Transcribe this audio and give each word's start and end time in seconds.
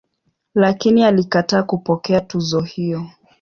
Lakini 0.55 1.03
alikataa 1.03 1.63
kupokea 1.63 2.21
tuzo 2.21 2.61
hiyo. 2.61 3.09